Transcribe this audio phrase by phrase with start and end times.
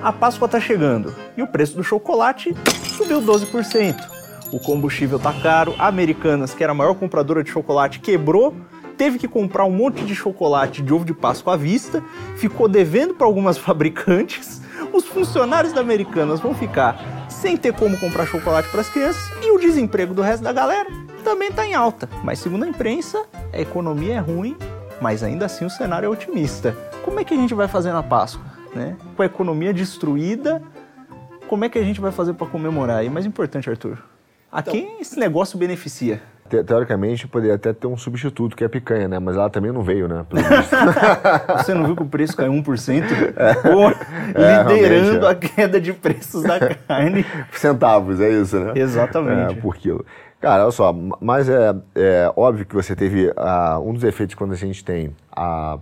[0.00, 2.54] A Páscoa está chegando e o preço do chocolate
[2.96, 3.96] subiu 12%.
[4.52, 8.54] O combustível tá caro, a Americanas, que era a maior compradora de chocolate, quebrou,
[8.96, 12.02] teve que comprar um monte de chocolate de ovo de Páscoa à vista,
[12.36, 14.62] ficou devendo para algumas fabricantes.
[14.92, 19.50] Os funcionários da Americanas vão ficar sem ter como comprar chocolate para as crianças e
[19.50, 20.88] o desemprego do resto da galera
[21.24, 22.08] também está em alta.
[22.22, 24.56] Mas segundo a imprensa, a economia é ruim,
[25.00, 26.74] mas ainda assim o cenário é otimista.
[27.04, 28.57] Como é que a gente vai fazer na Páscoa?
[28.78, 28.96] Né?
[29.16, 30.62] Com a economia destruída,
[31.48, 33.04] como é que a gente vai fazer para comemorar?
[33.04, 33.98] E mais importante, Arthur,
[34.52, 36.22] a então, quem esse negócio beneficia?
[36.48, 39.18] Te, teoricamente, poderia até ter um substituto, que é a picanha, né?
[39.18, 40.24] Mas ela também não veio, né?
[41.58, 43.02] Você não viu que o preço caiu 1%?
[43.36, 44.40] É.
[44.40, 45.30] É, liderando é.
[45.30, 47.26] a queda de preços da carne.
[47.52, 48.72] Centavos, é isso, né?
[48.76, 49.58] Exatamente.
[49.58, 50.06] É, por quilo.
[50.40, 54.52] Cara, olha só, mas é, é óbvio que você teve uh, um dos efeitos quando
[54.52, 55.78] a gente tem a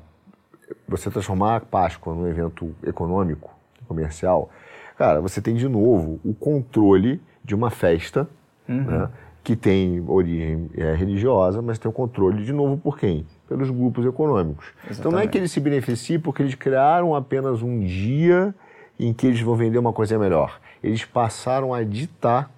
[0.87, 3.51] você transformar a Páscoa num evento econômico,
[3.87, 4.51] comercial,
[4.97, 8.29] cara, você tem de novo o controle de uma festa,
[8.69, 8.83] uhum.
[8.83, 9.09] né,
[9.45, 13.25] que tem origem é, religiosa, mas tem o controle de novo por quem?
[13.49, 14.67] Pelos grupos econômicos.
[14.79, 14.99] Exatamente.
[14.99, 18.53] Então não é que eles se beneficiem porque eles criaram apenas um dia
[18.99, 20.59] em que eles vão vender uma coisa melhor.
[20.83, 22.51] Eles passaram a ditar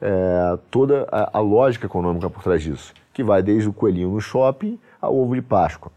[0.00, 4.20] é, toda a, a, lógica econômica por trás disso, que vai desde o coelhinho no
[4.20, 5.92] shopping ao ovo de Páscoa.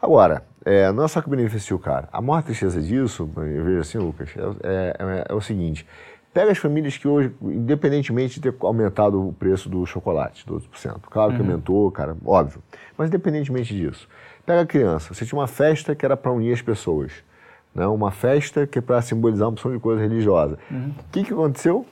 [0.00, 2.08] Agora, é, não é só que beneficia o cara.
[2.12, 4.30] A maior tristeza disso, eu vejo assim, Lucas,
[4.62, 5.86] é, é, é o seguinte:
[6.32, 11.32] pega as famílias que hoje, independentemente de ter aumentado o preço do chocolate, 12%, claro
[11.34, 11.46] que uhum.
[11.46, 12.62] aumentou, cara, óbvio,
[12.96, 14.08] mas independentemente disso,
[14.46, 17.12] pega a criança, você tinha uma festa que era para unir as pessoas,
[17.74, 17.86] né?
[17.86, 20.58] uma festa que é para simbolizar uma opção de coisa religiosa.
[20.70, 20.94] O uhum.
[21.12, 21.86] que, que aconteceu?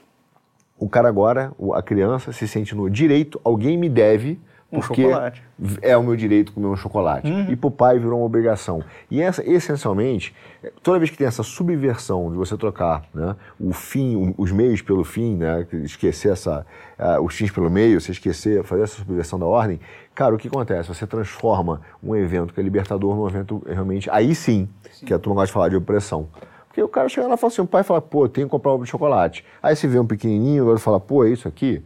[0.83, 4.37] o cara agora, a criança, se sente no direito, alguém me deve,
[4.73, 5.43] um porque chocolate.
[5.81, 7.29] é o meu direito comer um chocolate.
[7.29, 7.51] Uhum.
[7.51, 8.83] E para o pai virou uma obrigação.
[9.09, 10.33] E essa, essencialmente,
[10.81, 15.03] toda vez que tem essa subversão de você trocar né, o fim, os meios pelo
[15.03, 16.65] fim, né, esquecer essa,
[16.99, 19.79] uh, os fins pelo meio, você esquecer, fazer essa subversão da ordem,
[20.15, 20.89] cara, o que acontece?
[20.89, 25.05] Você transforma um evento que é libertador num evento realmente, aí sim, sim.
[25.05, 26.27] que a turma gosta de falar de opressão.
[26.67, 28.73] Porque o cara chega lá e fala assim, o pai fala, pô, tem que comprar
[28.73, 29.45] um de chocolate.
[29.61, 31.83] Aí você vê um pequenininho, o outro fala, pô, é isso aqui?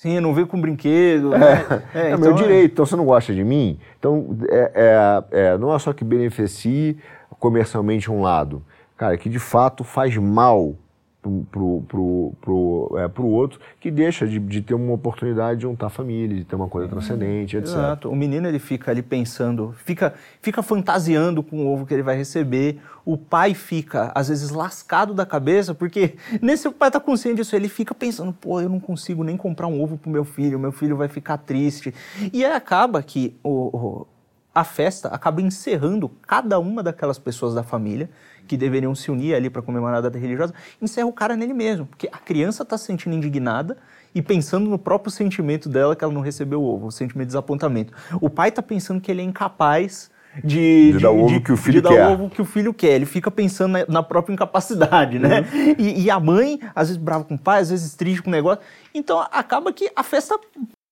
[0.00, 1.34] Sim, não veio com brinquedo.
[1.34, 1.82] É, né?
[1.94, 2.34] é, é então meu é.
[2.34, 3.78] direito, então você não gosta de mim?
[3.98, 6.96] Então, é, é, é, não é só que beneficie
[7.38, 8.64] comercialmente um lado,
[8.96, 10.74] cara, que de fato faz mal
[11.22, 15.90] pro, pro, pro, é, pro outro, que deixa de, de ter uma oportunidade de juntar
[15.90, 17.68] família, de ter uma coisa transcendente, etc.
[17.68, 18.08] Exato.
[18.10, 22.16] O menino ele fica ali pensando, fica, fica fantasiando com o ovo que ele vai
[22.16, 22.80] receber.
[23.04, 27.54] O pai fica, às vezes, lascado da cabeça, porque nesse o pai tá consciente disso,
[27.54, 30.72] ele fica pensando, pô, eu não consigo nem comprar um ovo pro meu filho, meu
[30.72, 31.94] filho vai ficar triste.
[32.32, 34.06] E aí acaba que o, o
[34.52, 38.10] a festa acaba encerrando cada uma daquelas pessoas da família
[38.50, 40.52] que deveriam se unir ali para comemorar a data religiosa,
[40.82, 43.76] encerra o cara nele mesmo, porque a criança está se sentindo indignada
[44.12, 47.28] e pensando no próprio sentimento dela que ela não recebeu o ovo, o sentimento de
[47.28, 47.92] desapontamento.
[48.20, 50.10] O pai está pensando que ele é incapaz
[50.42, 51.96] de, de, de, dar o ovo de, que o filho de quer.
[51.96, 52.90] dar o ovo que o filho quer.
[52.90, 55.42] Ele fica pensando na, na própria incapacidade, né?
[55.52, 55.74] Uhum.
[55.78, 58.32] E, e, a mãe, às vezes brava com o pai, às vezes triste com o
[58.32, 58.60] negócio.
[58.92, 60.36] Então acaba que a festa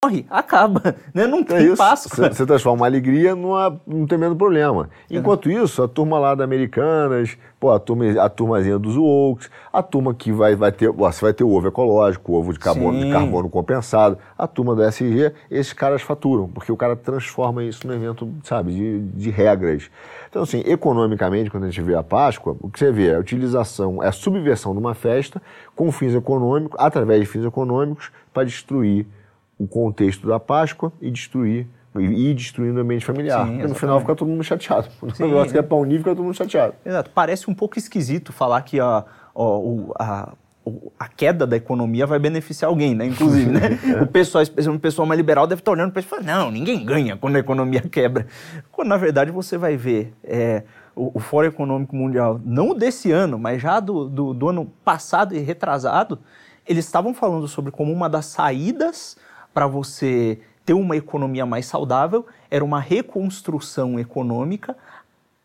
[0.05, 1.27] morre, acaba, né?
[1.27, 1.77] Não tem é isso.
[1.77, 2.33] Páscoa.
[2.33, 4.89] Você transforma uma alegria numa, num tremendo problema.
[5.11, 5.17] É.
[5.17, 9.83] Enquanto isso, a turma lá da Americanas, pô, a, turma, a turmazinha dos Wokes, a
[9.83, 13.05] turma que vai, vai ter, você vai ter o ovo ecológico, o ovo de carbono,
[13.05, 17.85] de carbono compensado, a turma do SG, esses caras faturam, porque o cara transforma isso
[17.85, 19.91] num evento, sabe, de, de regras.
[20.31, 23.19] Então, assim, economicamente, quando a gente vê a Páscoa, o que você vê é a
[23.19, 25.43] utilização, é a subversão de uma festa
[25.75, 29.05] com fins econômicos, através de fins econômicos, para destruir
[29.59, 33.47] o contexto da Páscoa e destruir e ir destruindo o ambiente familiar.
[33.47, 34.89] Sim, no final fica todo mundo chateado.
[35.03, 36.75] No Sim, negócio que é pão livre, fica todo mundo chateado.
[36.85, 37.11] Exato.
[37.15, 39.05] Parece um pouco esquisito falar que a,
[39.99, 40.33] a,
[40.99, 43.07] a queda da economia vai beneficiar alguém, né?
[43.07, 43.79] Inclusive, né?
[44.03, 46.85] o pessoal, o pessoal mais liberal, deve estar olhando para isso e falar, não, ninguém
[46.85, 48.27] ganha quando a economia quebra.
[48.71, 50.63] Quando, na verdade, você vai ver é,
[50.95, 55.35] o, o Fórum Econômico Mundial, não desse ano, mas já do, do, do ano passado
[55.35, 56.19] e retrasado,
[56.67, 59.17] eles estavam falando sobre como uma das saídas
[59.53, 64.77] para você ter uma economia mais saudável era uma reconstrução econômica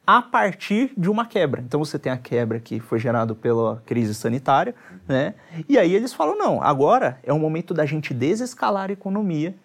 [0.06, 1.62] a partir de uma quebra.
[1.62, 4.76] Então você tem a quebra que foi gerada pela crise sanitária,
[5.08, 5.34] né?
[5.68, 9.56] E aí eles falam: não, agora é o momento da gente desescalar a economia,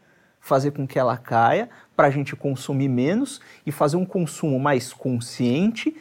[0.41, 4.93] fazer com que ela caia, para a gente consumir menos e fazer um consumo mais
[4.93, 5.97] consciente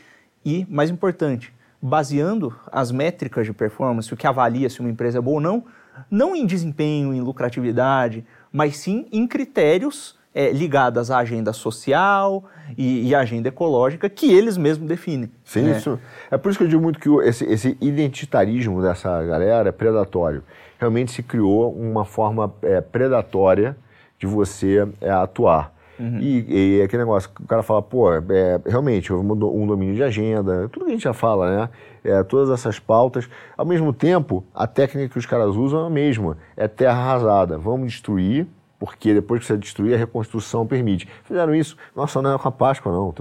[0.45, 1.51] e, mais importante,
[1.81, 5.65] baseando as métricas de performance, o que avalia se uma empresa é boa ou não,
[6.09, 12.43] não em desempenho, em lucratividade, mas sim em critérios é, ligadas à agenda social
[12.77, 15.31] e, e, à agenda ecológica que eles mesmos definem.
[15.43, 15.77] Sim, né?
[15.77, 15.99] isso.
[16.29, 20.43] É por isso que eu digo muito que esse, esse identitarismo dessa galera é predatório.
[20.77, 23.75] Realmente se criou uma forma é, predatória
[24.19, 25.73] de você é, atuar.
[25.99, 26.19] Uhum.
[26.19, 28.21] E, e aquele negócio, o cara fala, pô, é,
[28.65, 31.69] realmente, houve um domínio de agenda, tudo que a gente já fala, né?
[32.03, 33.27] É, todas essas pautas.
[33.57, 37.57] Ao mesmo tempo, a técnica que os caras usam é a mesma, é terra arrasada.
[37.57, 38.47] Vamos destruir,
[38.79, 41.07] porque depois que você destruir, a reconstrução permite.
[41.23, 43.13] Fizeram isso, nossa, não é com a Páscoa, não.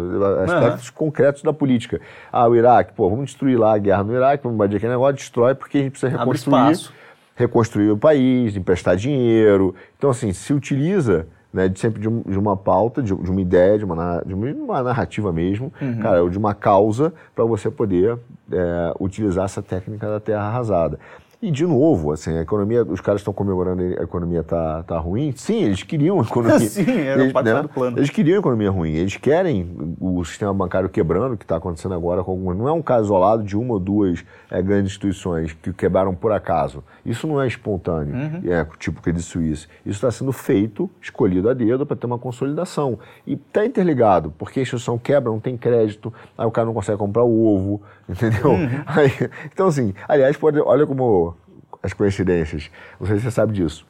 [0.44, 0.94] Aspectos uhum.
[0.94, 2.00] concretos da política.
[2.30, 5.14] Ah, o Iraque, pô, vamos destruir lá a guerra no Iraque, vamos invadir aquele negócio,
[5.14, 6.90] destrói, porque a gente precisa reconstruir.
[7.38, 9.74] Reconstruir o país, emprestar dinheiro.
[9.98, 11.26] Então, assim, se utiliza
[11.56, 14.34] né, de sempre de, um, de uma pauta, de, de, uma ideia, de uma, de
[14.34, 16.00] uma narrativa mesmo, uhum.
[16.00, 18.18] cara, de uma causa para você poder
[18.52, 20.98] é, utilizar essa técnica da terra arrasada.
[21.46, 25.32] E, de novo, assim, a economia, os caras estão comemorando a economia tá, tá ruim.
[25.36, 26.58] Sim, eles queriam a economia.
[26.68, 27.96] Sim, era eles, parte né, do plano.
[27.96, 28.94] Eles queriam a economia ruim.
[28.94, 32.58] Eles querem o sistema bancário quebrando, que está acontecendo agora com algumas.
[32.58, 36.32] Não é um caso isolado de uma ou duas é, grandes instituições que quebraram por
[36.32, 36.82] acaso.
[37.04, 38.52] Isso não é espontâneo, uhum.
[38.52, 39.68] é tipo Credit Suisse.
[39.84, 42.98] Isso está sendo feito, escolhido a dedo, para ter uma consolidação.
[43.24, 46.98] E está interligado, porque a instituição quebra, não tem crédito, aí o cara não consegue
[46.98, 48.50] comprar o ovo, entendeu?
[48.50, 48.82] Uhum.
[48.84, 49.12] Aí,
[49.44, 51.35] então, assim, aliás, pode, olha como
[51.82, 52.70] as coincidências.
[52.98, 53.86] Não sei se você sabe disso.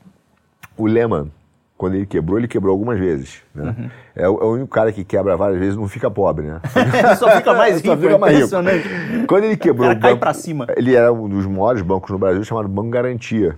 [0.77, 1.31] O Lehman,
[1.77, 3.43] quando ele quebrou, ele quebrou algumas vezes.
[3.55, 3.75] Né?
[3.79, 3.91] Uhum.
[4.15, 6.61] É, o, é, o, único cara que quebra várias vezes não fica pobre, né?
[7.19, 9.27] só fica mais rico, só fica mais rico.
[9.27, 9.91] Quando ele quebrou.
[9.91, 10.67] O cara cai para cima.
[10.77, 13.57] Ele era um dos maiores bancos no Brasil, chamado Banco Garantia.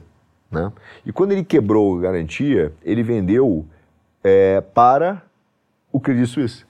[0.51, 0.73] Né?
[1.05, 3.67] E quando ele quebrou a Garantia, ele vendeu
[4.25, 5.23] é, para
[5.93, 6.65] o Credit Suisse.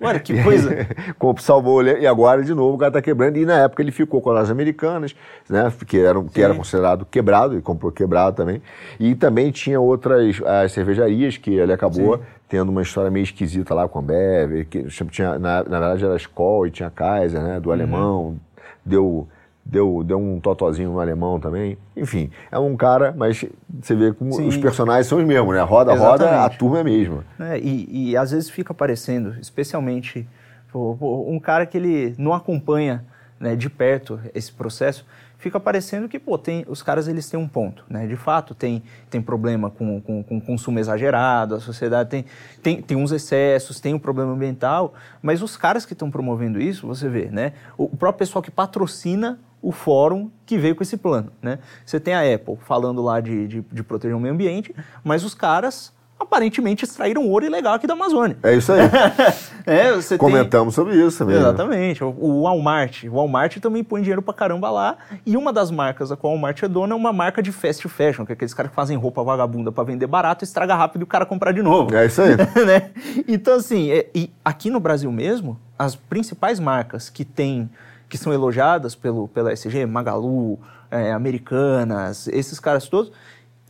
[0.00, 0.86] Olha, que coisa.
[1.38, 3.38] Salvou e agora de novo o cara está quebrando.
[3.38, 5.14] E na época ele ficou com as americanas,
[5.48, 5.72] né?
[5.86, 8.60] Que era, que era considerado quebrado, ele comprou quebrado também.
[9.00, 12.22] E também tinha outras as cervejarias que ele acabou Sim.
[12.48, 16.16] tendo uma história meio esquisita lá com a Bever, que tinha, na, na verdade era
[16.16, 17.58] Skoll e tinha Kaiser, né?
[17.58, 17.74] Do uhum.
[17.74, 18.36] alemão.
[18.84, 19.26] Deu
[19.66, 21.76] deu, deu um totozinho no alemão também.
[21.96, 23.44] Enfim, é um cara, mas
[23.80, 24.46] você vê como Sim.
[24.46, 25.62] os personagens são os mesmos, né?
[25.62, 26.22] Roda, Exatamente.
[26.22, 27.24] roda, a turma é a mesma.
[27.40, 30.26] É, e, e às vezes fica aparecendo, especialmente
[30.74, 33.04] um cara que ele não acompanha
[33.40, 35.06] né, de perto esse processo,
[35.38, 38.06] fica parecendo que, pô, tem, os caras eles têm um ponto, né?
[38.06, 42.24] De fato, tem, tem problema com, com, com consumo exagerado, a sociedade tem,
[42.62, 46.86] tem, tem uns excessos, tem um problema ambiental, mas os caras que estão promovendo isso,
[46.86, 47.52] você vê, né?
[47.76, 51.32] O, o próprio pessoal que patrocina o fórum que veio com esse plano.
[51.42, 51.58] Né?
[51.84, 54.72] Você tem a Apple falando lá de, de, de proteger o meio ambiente,
[55.02, 58.38] mas os caras aparentemente extraíram ouro ilegal aqui da Amazônia.
[58.44, 58.80] É isso aí.
[59.66, 60.84] é, Comentamos tem...
[60.84, 61.36] sobre isso também.
[61.36, 62.02] Exatamente.
[62.02, 62.14] Né?
[62.16, 63.04] O Walmart.
[63.04, 64.98] O Walmart também põe dinheiro pra caramba lá.
[65.26, 67.86] E uma das marcas a qual o Walmart é dona é uma marca de fast
[67.88, 71.04] fashion, que é aqueles caras que fazem roupa vagabunda para vender barato, estraga rápido e
[71.04, 71.92] o cara comprar de novo.
[71.92, 72.36] É isso aí.
[72.64, 72.90] né?
[73.26, 77.68] Então, assim, é, e aqui no Brasil mesmo, as principais marcas que têm
[78.08, 80.58] que são elogiadas pelo, pela SG, Magalu,
[80.90, 83.12] é, Americanas, esses caras todos,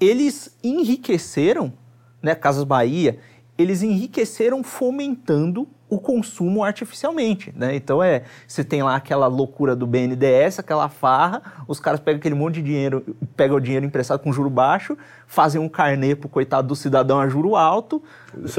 [0.01, 1.73] eles enriqueceram,
[2.23, 3.19] né, Casas Bahia,
[3.59, 7.77] eles enriqueceram fomentando o consumo artificialmente, né?
[7.77, 12.35] Então é, você tem lá aquela loucura do BNDES, aquela farra, os caras pegam aquele
[12.35, 14.99] monte de dinheiro, pegam o dinheiro emprestado com juro baixo,
[15.29, 18.03] fazem um carnê pro coitado do cidadão a juro alto,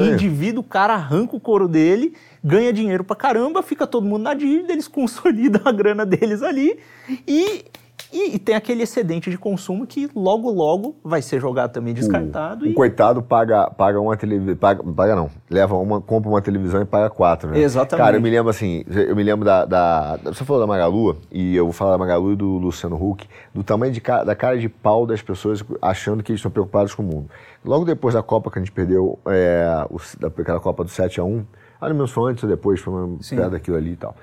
[0.00, 4.32] indivíduo, o cara arranca o couro dele, ganha dinheiro pra caramba, fica todo mundo na
[4.32, 6.78] dívida, eles consolidam a grana deles ali
[7.26, 7.66] e
[8.12, 12.64] e, e, tem aquele excedente de consumo que logo, logo vai ser jogado também descartado.
[12.64, 12.72] O, e...
[12.72, 14.56] coitado paga, paga uma televisão.
[14.56, 17.60] Paga, paga não, leva uma, compra uma televisão e paga quatro, né?
[17.60, 18.04] Exatamente.
[18.04, 19.64] Cara, eu me lembro assim, eu me lembro da.
[19.64, 23.26] da você falou da Magalu, e eu vou falar da Magalu e do Luciano Huck,
[23.54, 27.02] do tamanho de, da cara de pau das pessoas achando que eles estão preocupados com
[27.02, 27.30] o mundo.
[27.64, 31.24] Logo depois da Copa que a gente perdeu, é, o, daquela Copa do 7 a
[31.24, 31.44] 1
[31.80, 34.16] ah, meus foi antes ou depois, foi uma perto daquilo ali e tal.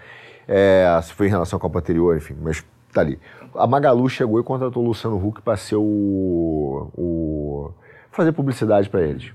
[0.48, 3.20] É, se foi em relação à Copa anterior, enfim, mas tá ali.
[3.58, 7.72] A Magalu chegou e contratou o Luciano Huck para ser o, o,
[8.12, 9.32] fazer publicidade para eles.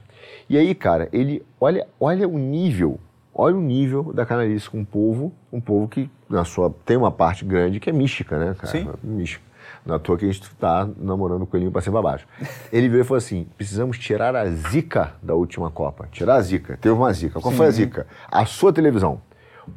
[0.48, 2.98] E aí, cara, ele olha, olha o nível,
[3.34, 7.10] olha o nível da canalice com um povo, um povo que na sua tem uma
[7.10, 8.72] parte grande que é mística, né, cara?
[8.72, 8.88] Sim.
[9.02, 9.48] Mística.
[9.88, 12.26] À toa que a gente está namorando o coelhinho para cima baixo.
[12.72, 16.06] Ele veio e falou assim: precisamos tirar a zica da última Copa.
[16.12, 16.76] Tirar a zica.
[16.76, 17.40] Teve uma zica.
[17.40, 17.56] Qual Sim.
[17.56, 18.06] foi a zica?
[18.30, 19.22] A sua televisão.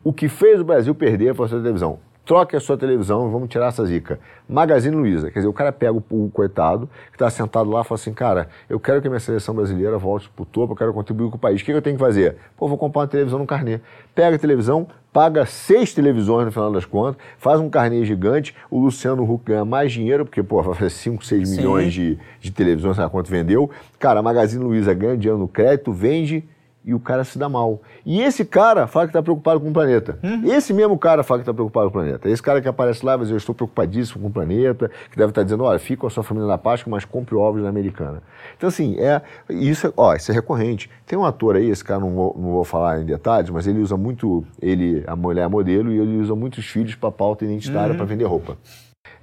[0.03, 3.49] O que fez o Brasil perder foi a sua televisão troque a sua televisão, vamos
[3.49, 4.19] tirar essa zica.
[4.47, 7.83] Magazine Luiza, quer dizer, o cara pega o, o coitado que está sentado lá e
[7.83, 10.93] fala assim, cara, eu quero que a minha seleção brasileira volte pro topo, eu quero
[10.93, 11.61] contribuir com o país.
[11.61, 12.37] O que, que eu tenho que fazer?
[12.57, 13.79] Pô, vou comprar uma televisão no carnê.
[14.15, 18.79] Pega a televisão, paga seis televisões no final das contas, faz um carnê gigante, o
[18.79, 22.95] Luciano Huck ganha mais dinheiro, porque, pô, vai fazer 5, 6 milhões de, de televisões,
[22.95, 23.69] sabe quanto vendeu.
[23.99, 26.43] Cara, a Magazine Luiza ganha dinheiro no crédito, vende
[26.85, 27.81] e o cara se dá mal.
[28.05, 30.19] E esse cara fala que está preocupado com o planeta.
[30.21, 30.45] Uhum.
[30.45, 32.29] Esse mesmo cara fala que está preocupado com o planeta.
[32.29, 35.29] Esse cara que aparece lá vai dizer, eu estou preocupadíssimo com o planeta, que deve
[35.29, 37.69] estar tá dizendo, olha, fica com a sua família na Páscoa, mas compre ovos na
[37.69, 38.21] Americana.
[38.57, 40.89] Então, assim, é, isso, é, ó, isso é recorrente.
[41.05, 43.79] Tem um ator aí, esse cara não vou, não vou falar em detalhes, mas ele
[43.79, 47.91] usa muito, ele, a mulher é modelo, e ele usa muitos filhos para pauta identitária
[47.91, 47.97] uhum.
[47.97, 48.57] para vender roupa.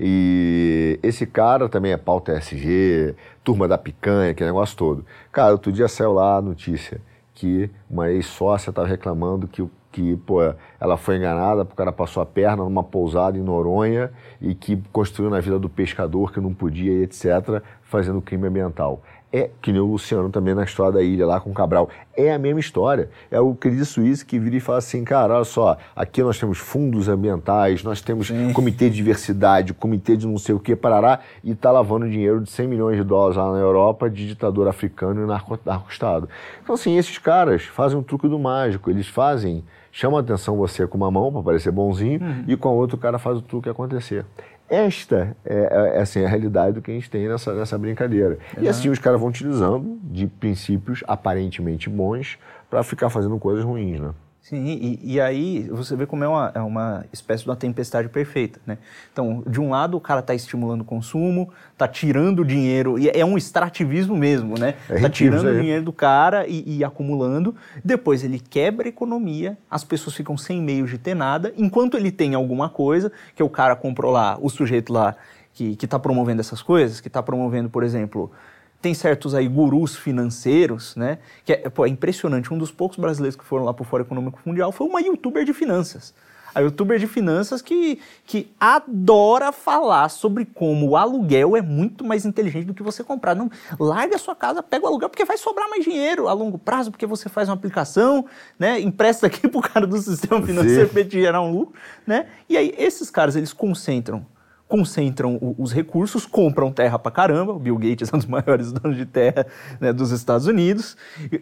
[0.02, 3.14] E esse cara também é pauta SG,
[3.44, 5.04] turma da picanha, aquele negócio todo.
[5.30, 7.02] Cara, outro dia saiu lá a notícia
[7.40, 10.40] que uma ex-sócia estava reclamando que, que pô,
[10.78, 14.76] ela foi enganada, porque o cara passou a perna numa pousada em Noronha e que
[14.92, 19.80] construiu na vida do pescador que não podia, etc., fazendo crime ambiental é que nem
[19.80, 21.88] o Luciano também na história da ilha lá com o Cabral.
[22.16, 23.08] É a mesma história.
[23.30, 26.58] É o Cris Suíça que vira e fala assim, cara, olha só, aqui nós temos
[26.58, 28.52] fundos ambientais, nós temos Sim.
[28.52, 32.50] comitê de diversidade, comitê de não sei o que, parará, e tá lavando dinheiro de
[32.50, 36.28] 100 milhões de dólares lá na Europa de ditador africano e narco-estado.
[36.62, 40.86] Então, assim, esses caras fazem um truque do mágico, eles fazem, chamam a atenção você
[40.86, 42.44] com uma mão para parecer bonzinho, uhum.
[42.48, 44.24] e com a outra o cara faz o truque acontecer.
[44.70, 48.38] Esta é, é, assim, a realidade do que a gente tem nessa, nessa brincadeira.
[48.56, 52.38] E assim os caras vão utilizando de princípios aparentemente bons
[52.70, 54.12] para ficar fazendo coisas ruins, né?
[54.50, 58.08] Sim, e, e, aí você vê como é uma, é uma espécie de uma tempestade
[58.08, 58.78] perfeita, né?
[59.12, 63.24] Então, de um lado, o cara está estimulando o consumo, está tirando dinheiro, e é
[63.24, 64.74] um extrativismo mesmo, né?
[64.90, 67.54] Está é tirando o dinheiro do cara e, e, acumulando,
[67.84, 72.10] depois ele quebra a economia, as pessoas ficam sem meios de ter nada, enquanto ele
[72.10, 75.14] tem alguma coisa, que o cara comprou lá, o sujeito lá
[75.54, 78.32] que está promovendo essas coisas, que está promovendo, por exemplo,
[78.80, 81.18] tem certos aí gurus financeiros, né?
[81.44, 82.52] Que é, pô, é impressionante.
[82.52, 85.44] Um dos poucos brasileiros que foram lá para o Fórum Econômico Mundial foi uma youtuber
[85.44, 86.14] de finanças.
[86.54, 92.26] A youtuber de finanças que, que adora falar sobre como o aluguel é muito mais
[92.26, 93.36] inteligente do que você comprar.
[93.36, 96.58] Não, larga a sua casa, pega o aluguel, porque vai sobrar mais dinheiro a longo
[96.58, 98.26] prazo, porque você faz uma aplicação,
[98.58, 98.80] né?
[98.80, 101.74] Empresta aqui para o cara do sistema financeiro para te gerar um lucro,
[102.06, 102.26] né?
[102.48, 104.26] E aí, esses caras, eles concentram
[104.70, 108.96] concentram os recursos, compram terra pra caramba, o Bill Gates é um dos maiores donos
[108.96, 109.44] de terra
[109.80, 110.96] né, dos Estados Unidos,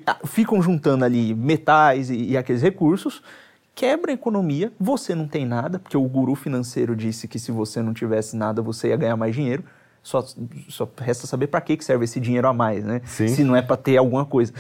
[0.07, 3.23] ah, ficam juntando ali metais e, e aqueles recursos,
[3.75, 7.83] quebra a economia, você não tem nada, porque o guru financeiro disse que se você
[7.83, 9.63] não tivesse nada, você ia ganhar mais dinheiro.
[10.03, 10.25] Só,
[10.69, 13.03] só resta saber para que serve esse dinheiro a mais, né?
[13.05, 13.29] Sim.
[13.29, 14.55] Se não é para ter alguma coisa.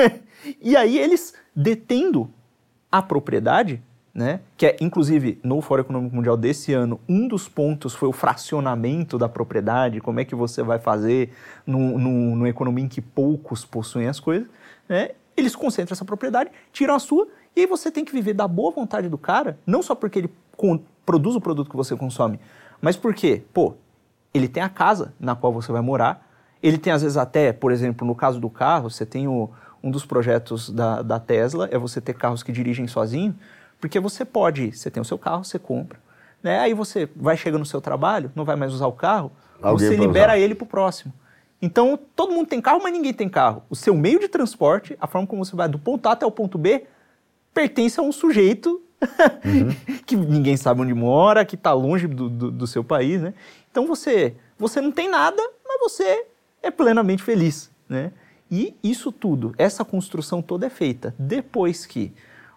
[0.60, 2.28] e aí eles, detendo
[2.90, 3.82] a propriedade,
[4.14, 4.40] né?
[4.56, 9.16] Que é, inclusive, no Fórum Econômico Mundial desse ano, um dos pontos foi o fracionamento
[9.18, 11.32] da propriedade, como é que você vai fazer
[11.66, 14.46] no, no, numa economia em que poucos possuem as coisas,
[14.88, 15.10] né?
[15.34, 17.26] Eles concentram essa propriedade, tiram a sua,
[17.56, 20.30] e aí você tem que viver da boa vontade do cara, não só porque ele
[21.06, 22.38] produz o produto que você consome,
[22.82, 23.74] mas porque, pô,
[24.34, 26.28] ele tem a casa na qual você vai morar,
[26.62, 29.50] ele tem às vezes até, por exemplo, no caso do carro, você tem o,
[29.82, 33.34] um dos projetos da, da Tesla, é você ter carros que dirigem sozinho,
[33.82, 35.98] porque você pode, você tem o seu carro, você compra.
[36.40, 36.60] Né?
[36.60, 39.96] Aí você vai chegando no seu trabalho, não vai mais usar o carro, Alguém você
[39.96, 40.38] libera usar.
[40.38, 41.12] ele para o próximo.
[41.60, 43.64] Então, todo mundo tem carro, mas ninguém tem carro.
[43.68, 46.30] O seu meio de transporte, a forma como você vai do ponto A até o
[46.30, 46.84] ponto B,
[47.52, 48.80] pertence a um sujeito
[49.44, 49.98] uhum.
[50.06, 53.34] que ninguém sabe onde mora, que está longe do, do, do, seu país, né?
[53.68, 56.26] Então, você, você não tem nada, mas você
[56.62, 58.12] é plenamente feliz, né?
[58.48, 62.12] E isso tudo, essa construção toda é feita depois que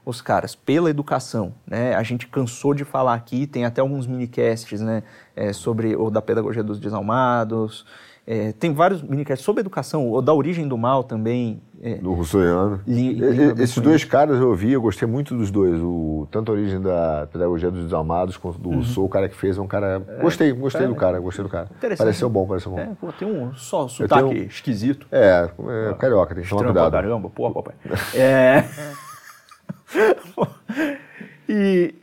[0.05, 1.95] os caras pela educação, né?
[1.95, 5.03] A gente cansou de falar aqui, tem até alguns minicasts, né?
[5.35, 7.85] É, sobre o da pedagogia dos desalmados,
[8.27, 11.61] é, tem vários minicasts sobre educação, o da origem do mal também.
[11.79, 12.81] É, do Rousseauiano.
[13.59, 15.79] Esses dois caras eu ouvi, eu gostei muito dos dois.
[15.79, 18.75] O, tanto a origem da pedagogia dos desalmados quanto do uhum.
[18.77, 20.01] Rousseau, o cara que fez é um cara.
[20.07, 21.69] É, gostei, gostei do cara, gostei do cara.
[21.95, 22.79] Pareceu bom, pareceu bom.
[22.79, 25.05] É, pô, tem um só sotaque um, esquisito.
[25.11, 25.47] É,
[25.89, 26.91] é carioca, tem que tomar cuidado.
[26.93, 27.75] caramba, pô, papai.
[28.15, 28.65] é.
[31.47, 31.93] e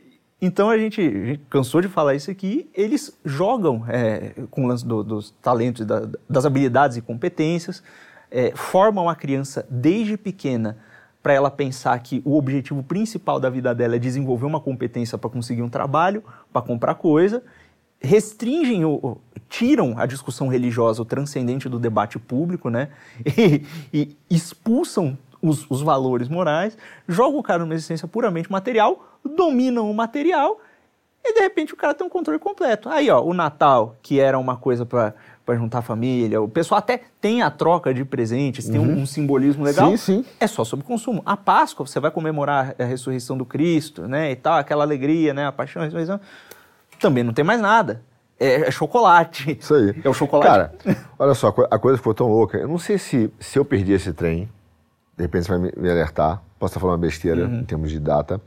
[0.41, 2.69] então a gente, a gente, cansou de falar isso aqui.
[2.73, 7.81] Eles jogam é, com o lance do, dos talentos, da, das habilidades e competências,
[8.29, 10.77] é, formam a criança desde pequena
[11.21, 15.29] para ela pensar que o objetivo principal da vida dela é desenvolver uma competência para
[15.29, 16.21] conseguir um trabalho,
[16.51, 17.41] para comprar coisa,
[18.01, 22.89] restringem o, tiram a discussão religiosa, o transcendente do debate público, né?
[23.25, 29.91] E, e expulsam os, os valores morais, jogam o cara numa existência puramente material, dominam
[29.91, 30.59] o material
[31.23, 32.89] e de repente o cara tem um controle completo.
[32.89, 35.13] Aí, ó, o Natal, que era uma coisa para
[35.45, 36.41] para juntar a família.
[36.41, 39.01] O pessoal até tem a troca de presentes, tem um, uhum.
[39.01, 39.89] um, simbolismo legal.
[39.91, 40.25] Sim, sim.
[40.39, 41.21] É só sobre consumo.
[41.25, 45.45] A Páscoa, você vai comemorar a ressurreição do Cristo, né, e tal, aquela alegria, né,
[45.45, 46.19] a paixão, a ressurreição.
[46.99, 48.01] Também não tem mais nada.
[48.39, 49.57] É, é, chocolate.
[49.59, 49.93] Isso aí.
[50.03, 50.77] É o chocolate.
[50.85, 52.57] Cara, olha só, a coisa ficou tão louca.
[52.57, 54.49] Eu não sei se, se eu perdi esse trem,
[55.17, 57.59] de repente você vai me alertar, posso estar falando uma besteira uhum.
[57.59, 58.41] em termos de data,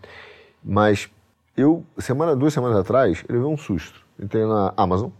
[0.62, 1.08] mas
[1.56, 4.04] eu, semana, duas semanas atrás, eu levei um susto.
[4.18, 5.10] Entrei na Amazon,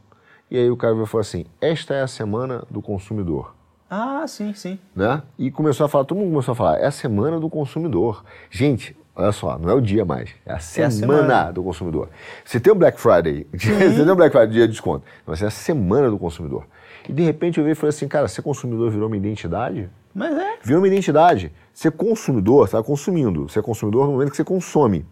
[0.50, 3.54] e aí o cara falou assim, esta é a semana do consumidor.
[3.88, 4.78] Ah, sim, sim.
[4.94, 5.22] Né?
[5.38, 8.24] E começou a falar, todo mundo começou a falar, é a semana do consumidor.
[8.50, 11.52] Gente, olha só, não é o dia mais, é a semana, é a semana.
[11.52, 12.08] do consumidor.
[12.44, 15.46] Você tem o Black Friday, você tem o Black Friday, dia de desconto, mas é
[15.46, 16.64] a semana do consumidor.
[17.08, 19.88] E de repente eu vi e falei assim, cara, ser consumidor virou uma identidade?
[20.14, 20.56] Mas é.
[20.62, 21.52] Virou uma identidade.
[21.72, 23.48] Ser consumidor, você está consumindo.
[23.48, 25.04] Ser consumidor no momento que você consome.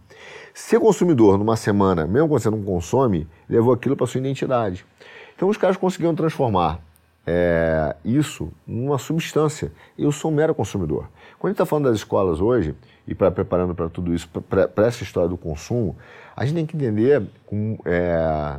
[0.53, 4.85] Ser consumidor numa semana, mesmo quando você não consome, levou aquilo para sua identidade.
[5.37, 6.81] Então os caras conseguiram transformar
[7.27, 9.73] é, isso numa substância.
[9.99, 11.09] Eu sou um mero consumidor.
[11.39, 12.75] Quando a gente está falando das escolas hoje,
[13.07, 15.97] e pra, preparando para tudo isso, para essa história do consumo,
[16.37, 17.79] a gente tem que entender com.
[17.85, 18.59] É,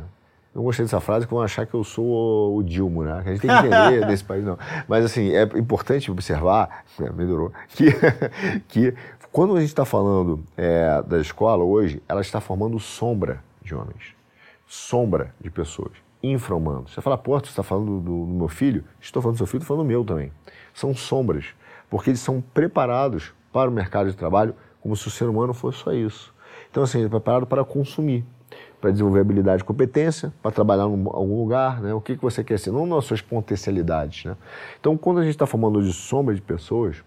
[0.54, 3.22] não gostei dessa frase que vão achar que eu sou o Dilma, né?
[3.22, 4.58] Que a gente tem que entender desse país, não.
[4.88, 6.84] Mas, assim, é importante observar,
[7.14, 7.86] melhorou, que,
[8.66, 8.94] que
[9.30, 14.14] quando a gente está falando é, da escola hoje, ela está formando sombra de homens,
[14.66, 16.94] sombra de pessoas infra-humanos.
[16.94, 18.82] Você fala, pô, você está falando do, do, meu filho?
[18.98, 20.32] Estou falando do seu filho, estou falando do meu também.
[20.72, 21.46] São sombras,
[21.90, 25.78] porque eles são preparados para o mercado de trabalho como se o ser humano fosse
[25.78, 26.34] só isso.
[26.70, 28.22] Então, assim, ele é preparado para consumir,
[28.78, 31.94] para desenvolver habilidade e competência, para trabalhar em algum lugar, né?
[31.94, 34.36] O que, que você quer ser, não nas suas potencialidades, né?
[34.78, 37.02] Então, quando a gente está formando de sombra de pessoas,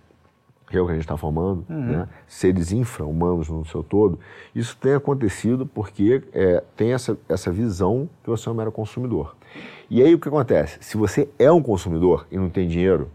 [0.68, 1.86] que é o que a gente está formando, uhum.
[1.86, 2.10] né?
[2.26, 4.20] seres infra-humanos no seu todo,
[4.56, 9.36] isso tem acontecido porque é, tem essa, essa visão que você é um mero consumidor.
[9.88, 10.80] E aí o que acontece?
[10.82, 13.08] Se você é um consumidor e não tem dinheiro,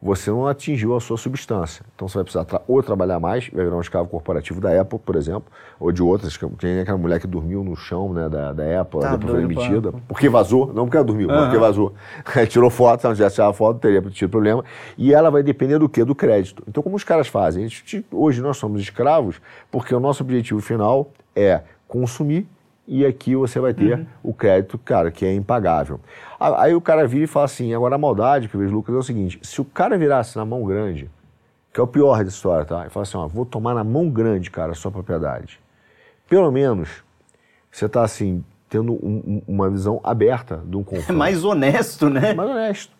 [0.00, 1.84] você não atingiu a sua substância.
[1.94, 4.98] Então você vai precisar tra ou trabalhar mais, vai virar um escravo corporativo da Apple,
[4.98, 5.44] por exemplo,
[5.80, 6.38] ou de outras.
[6.58, 9.92] Tem aquela mulher que dormiu no chão né, da, da Apple, tá, depois foi demitida.
[10.06, 11.34] Porque vazou, não porque ela dormiu, uhum.
[11.34, 11.94] mas porque vazou.
[12.48, 14.64] tirou foto, se ela tivesse tirado foto, teria tido problema.
[14.98, 16.04] E ela vai depender do quê?
[16.04, 16.62] Do crédito.
[16.68, 17.66] Então, como os caras fazem?
[17.66, 22.46] Gente, hoje nós somos escravos porque o nosso objetivo final é consumir
[22.86, 24.06] e aqui você vai ter uhum.
[24.22, 26.00] o crédito, cara, que é impagável.
[26.38, 28.98] Aí o cara vira e fala assim, agora a maldade que eu vejo, Lucas, é
[28.98, 31.10] o seguinte, se o cara virasse na mão grande,
[31.72, 32.86] que é o pior da história, tá?
[32.86, 35.58] E fala assim, ó, vou tomar na mão grande, cara, a sua propriedade.
[36.28, 37.04] Pelo menos,
[37.70, 41.10] você está assim, tendo um, uma visão aberta de um conflito.
[41.10, 42.34] É mais honesto, né?
[42.34, 42.96] Mais honesto.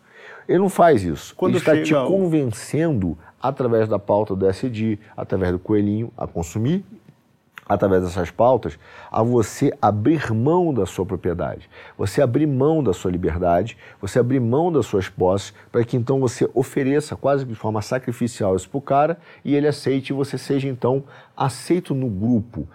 [0.47, 1.35] Ele não faz isso.
[1.35, 6.85] Quando Ele está te convencendo através da pauta do SD, através do coelhinho, a consumir
[7.67, 8.79] através dessas pautas,
[9.11, 14.39] a você abrir mão da sua propriedade, você abrir mão da sua liberdade, você abrir
[14.39, 18.77] mão das suas posses, para que então você ofereça quase de forma sacrificial isso para
[18.77, 21.03] o cara e ele aceite e você seja então
[21.35, 22.67] aceito no grupo.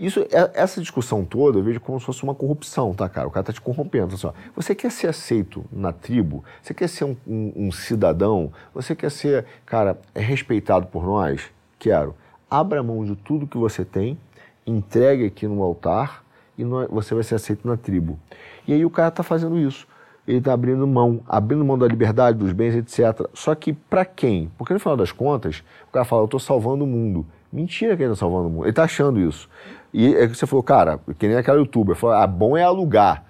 [0.00, 3.28] Isso, é, essa discussão toda eu vejo como se fosse uma corrupção, tá, cara?
[3.28, 4.14] O cara tá te corrompendo.
[4.14, 6.42] Assim, ó, você quer ser aceito na tribo?
[6.62, 8.50] Você quer ser um, um, um cidadão?
[8.72, 11.42] Você quer ser, cara, respeitado por nós?
[11.78, 12.16] Quero.
[12.50, 14.18] Abra mão de tudo que você tem
[14.66, 16.24] entregue aqui no altar
[16.56, 18.18] e você vai ser aceito na tribo.
[18.66, 19.86] E aí o cara está fazendo isso.
[20.28, 23.26] Ele está abrindo mão, abrindo mão da liberdade, dos bens, etc.
[23.34, 24.50] Só que para quem?
[24.56, 27.26] Porque no final das contas, o cara fala, eu estou salvando o mundo.
[27.52, 28.64] Mentira que ele está salvando o mundo.
[28.64, 29.48] Ele está achando isso.
[29.92, 33.24] E é que você falou, cara, que nem aquela youtuber, falou, ah, bom é alugar.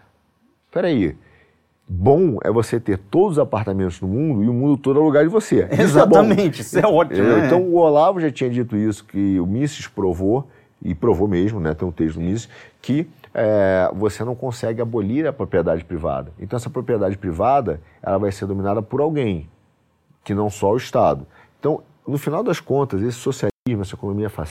[0.71, 1.17] Peraí.
[1.89, 5.31] Bom é você ter todos os apartamentos no mundo e o mundo todo alugar de
[5.31, 5.69] você.
[5.73, 7.23] Exatamente, isso é, isso é ótimo.
[7.23, 7.47] Né?
[7.47, 10.49] Então o Olavo já tinha dito isso, que o Mises provou
[10.83, 12.49] e provou mesmo, né, tem um texto do Mises,
[12.81, 16.33] que é, você não consegue abolir a propriedade privada.
[16.39, 19.49] Então essa propriedade privada ela vai ser dominada por alguém,
[20.25, 21.27] que não só o Estado.
[21.59, 24.51] Então, no final das contas, esse socialismo, essa economia fascista,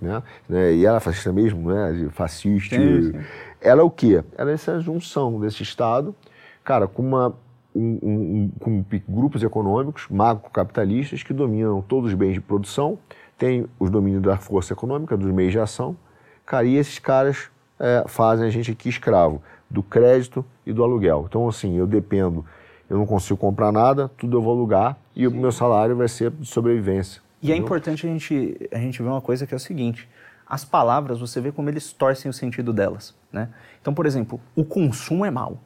[0.00, 3.18] né, né e ela é fascista mesmo, né, fascista, sim, sim.
[3.60, 4.22] ela é o quê?
[4.38, 6.14] Ela é essa junção desse Estado,
[6.62, 7.34] cara, com uma
[7.74, 12.98] um, um, com grupos econômicos macro-capitalistas que dominam todos os bens de produção,
[13.38, 15.96] tem os domínios da força econômica, dos meios de ação,
[16.44, 21.26] cara, e esses caras é, fazem a gente aqui escravo do crédito e do aluguel.
[21.28, 22.44] Então, assim, eu dependo,
[22.88, 26.30] eu não consigo comprar nada, tudo eu vou alugar e o meu salário vai ser
[26.30, 27.22] de sobrevivência.
[27.42, 27.62] E é entendeu?
[27.62, 30.08] é importante a gente, a gente ver uma coisa que é o seguinte:
[30.46, 33.14] as palavras, você vê como eles torcem o sentido delas.
[33.32, 33.48] Né?
[33.80, 35.58] Então, por exemplo, o consumo é mal.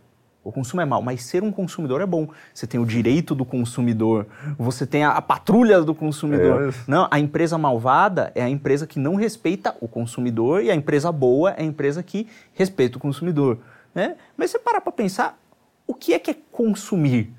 [0.49, 2.27] O consumo é mal, mas ser um consumidor é bom.
[2.55, 4.27] Você tem o direito do consumidor,
[4.59, 6.71] você tem a, a patrulha do consumidor.
[6.71, 10.75] É não, a empresa malvada é a empresa que não respeita o consumidor e a
[10.75, 13.59] empresa boa é a empresa que respeita o consumidor.
[13.95, 14.17] Né?
[14.39, 15.39] Mas você para para pensar,
[15.87, 17.31] o que é que é consumir?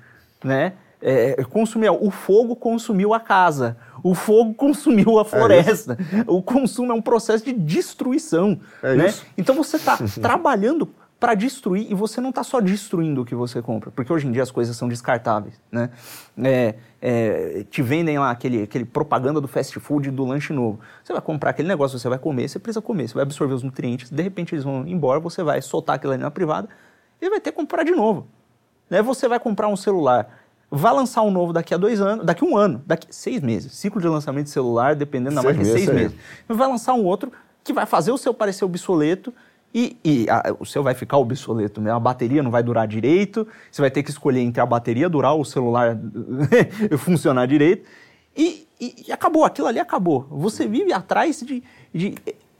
[0.44, 0.74] Né?
[1.02, 5.98] É, consumir, o fogo consumiu a casa, o fogo consumiu a é floresta.
[6.12, 8.60] É o consumo é um processo de destruição.
[8.80, 9.14] É né?
[9.36, 10.88] Então você está trabalhando
[11.20, 14.32] para destruir, e você não está só destruindo o que você compra, porque hoje em
[14.32, 15.90] dia as coisas são descartáveis, né?
[16.42, 20.80] É, é, te vendem lá aquele, aquele propaganda do fast food do lanche novo.
[21.04, 23.62] Você vai comprar aquele negócio, você vai comer, você precisa comer, você vai absorver os
[23.62, 26.70] nutrientes, de repente eles vão embora, você vai soltar aquilo ali na privada
[27.20, 28.26] e vai ter que comprar de novo.
[28.88, 29.02] Né?
[29.02, 32.48] Você vai comprar um celular, vai lançar um novo daqui a dois anos, daqui a
[32.48, 33.74] um ano, daqui seis meses.
[33.74, 36.16] Ciclo de lançamento de celular, dependendo da marca, é seis meses.
[36.48, 37.30] Vai lançar um outro
[37.62, 39.34] que vai fazer o seu parecer obsoleto
[39.74, 41.92] e, e a, o seu vai ficar obsoleto, né?
[41.92, 45.34] A bateria não vai durar direito, você vai ter que escolher entre a bateria durar
[45.34, 45.96] ou o celular
[46.98, 47.88] funcionar direito.
[48.36, 50.26] E, e, e, acabou, aquilo ali acabou.
[50.30, 51.62] Você vive atrás de,
[51.94, 52.14] de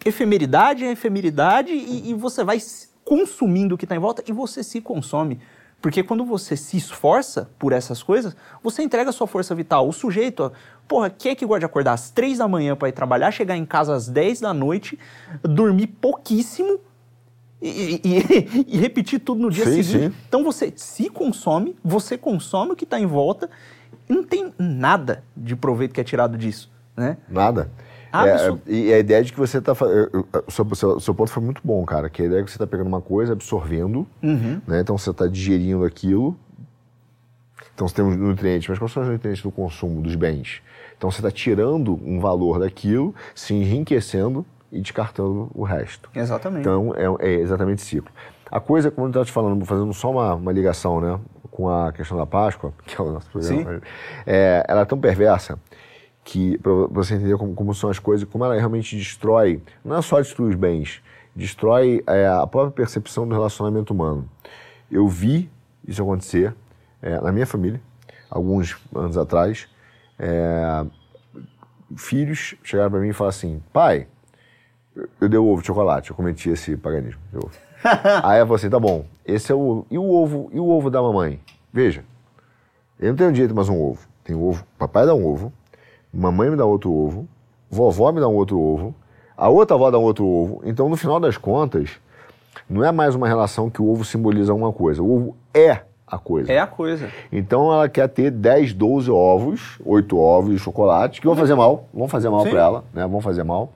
[0.04, 2.58] efemeridade em efemeridade e, e você vai
[3.04, 5.40] consumindo o que está em volta e você se consome.
[5.80, 9.88] Porque quando você se esforça por essas coisas, você entrega a sua força vital.
[9.88, 10.52] O sujeito,
[10.86, 13.56] porra, quem é que gosta de acordar às três da manhã para ir trabalhar, chegar
[13.56, 14.98] em casa às 10 da noite,
[15.42, 16.78] dormir pouquíssimo
[17.60, 20.12] e, e, e, repetir tudo no dia sim, seguinte.
[20.12, 20.18] Sim.
[20.28, 23.50] Então você se consome, você consome o que está em volta,
[24.08, 26.70] não tem nada de proveito que é tirado disso.
[26.96, 27.16] Né?
[27.28, 27.70] Nada.
[28.12, 29.72] É, e a ideia de que você está.
[29.72, 32.10] O seu, seu, seu, ponto foi muito bom, cara.
[32.10, 34.60] Que a ideia é que você está pegando uma coisa, absorvendo, uhum.
[34.66, 34.80] né?
[34.80, 36.36] Então você está digerindo aquilo.
[37.72, 40.60] Então você tem os nutrientes, mas quais são os nutrientes do consumo, dos bens?
[40.98, 46.10] Então você está tirando um valor daquilo, se enriquecendo e descartando o resto.
[46.14, 46.60] Exatamente.
[46.60, 48.10] Então é, é exatamente ciclo.
[48.50, 51.92] A coisa, como eu estava te falando, fazendo só uma, uma, ligação né, com a
[51.92, 53.80] questão da Páscoa, que é o nosso programa,
[54.26, 55.58] é, ela é tão perversa
[56.24, 60.02] que para você entender como, como, são as coisas, como ela realmente destrói, não é
[60.02, 61.02] só destruir os bens,
[61.34, 64.28] destrói é, a própria percepção do relacionamento humano.
[64.90, 65.50] Eu vi
[65.86, 66.54] isso acontecer
[67.00, 67.80] é, na minha família,
[68.28, 69.68] alguns anos atrás.
[70.18, 70.84] É,
[71.96, 74.06] filhos chegaram para mim e falaram assim: pai,
[75.20, 77.20] eu dei o ovo de chocolate, eu cometi esse paganismo.
[78.22, 79.86] Aí ela falou assim: tá bom, esse é o ovo.
[79.90, 81.40] E o ovo, e o ovo da mamãe?
[81.72, 82.04] Veja,
[82.98, 84.06] eu não tenho direito mais um ovo.
[84.24, 85.52] Tem o ovo, papai dá um ovo,
[86.12, 87.28] mamãe me dá outro ovo,
[87.70, 88.94] vovó me dá um outro ovo,
[89.36, 90.60] a outra avó dá um outro ovo.
[90.64, 91.98] Então, no final das contas,
[92.68, 95.02] não é mais uma relação que o ovo simboliza uma coisa.
[95.02, 96.52] O ovo é a coisa.
[96.52, 97.08] É a coisa.
[97.30, 101.88] Então ela quer ter 10, 12 ovos, 8 ovos de chocolate, que vão fazer mal,
[101.94, 103.06] vão fazer mal para ela, né?
[103.06, 103.72] Vão fazer mal.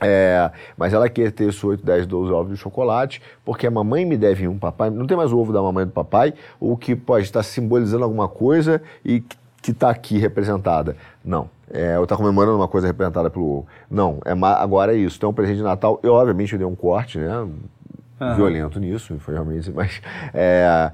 [0.00, 4.04] É, mas ela quer ter esses 8, 10, 12 ovos de chocolate, porque a mamãe
[4.04, 4.90] me deve um, papai.
[4.90, 8.04] Não tem mais o ovo da mamãe e do papai, o que pode estar simbolizando
[8.04, 9.22] alguma coisa e
[9.62, 10.96] que está aqui representada.
[11.24, 11.48] Não.
[11.68, 13.66] É, ou está comemorando uma coisa representada pelo ovo.
[13.90, 15.16] Não, é, agora é isso.
[15.16, 17.38] Então, o presente de Natal, eu obviamente eu dei um corte, né?
[17.38, 18.34] Uhum.
[18.36, 19.70] Violento nisso, foi realmente.
[19.72, 20.00] Mas,
[20.32, 20.92] é,